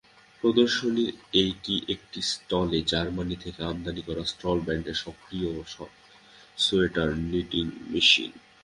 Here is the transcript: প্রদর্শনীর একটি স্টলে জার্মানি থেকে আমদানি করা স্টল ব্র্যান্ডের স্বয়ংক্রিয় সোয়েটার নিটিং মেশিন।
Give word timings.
প্রদর্শনীর 0.43 1.09
একটি 1.89 2.19
স্টলে 2.23 2.79
জার্মানি 2.87 3.35
থেকে 3.35 3.59
আমদানি 3.63 4.01
করা 4.07 4.23
স্টল 4.25 4.57
ব্র্যান্ডের 4.59 4.97
স্বয়ংক্রিয় 5.01 5.49
সোয়েটার 6.57 7.09
নিটিং 7.31 7.65
মেশিন। 7.91 8.31